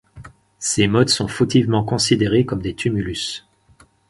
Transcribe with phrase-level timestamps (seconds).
[0.57, 3.45] Ces mottes sont fautivement considérées comme des tumulus.